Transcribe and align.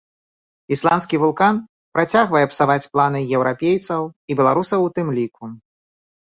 Ісландскі 0.75 1.19
вулкан 1.23 1.59
працягвае 1.97 2.41
псаваць 2.53 2.87
планы 2.95 3.19
еўрапейцаў, 3.41 4.01
і 4.29 4.39
беларусаў 4.41 4.79
у 4.89 4.91
тым 4.97 5.07
ліку. 5.21 5.43